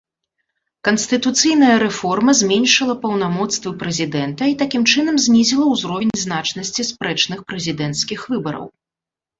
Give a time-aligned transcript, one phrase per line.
[0.87, 8.65] Канстытуцыйная рэформа зменшыла паўнамоцтвы прэзідэнта, і, такім чынам, знізіла ўзровень значнасці спрэчных прэзідэнцкіх выбараў.